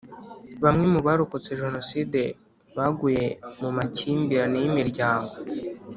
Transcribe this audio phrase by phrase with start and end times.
[0.63, 2.21] bamwe mu barokotse Jenoside
[2.77, 3.25] baguye
[3.61, 5.33] mu makimbirane y’imiryango